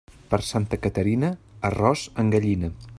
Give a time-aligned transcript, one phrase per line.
[0.29, 1.31] Per Santa Caterina,
[1.71, 2.77] arròs en gallina.